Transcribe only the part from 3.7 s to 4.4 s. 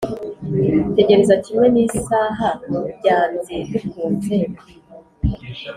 bikunze:-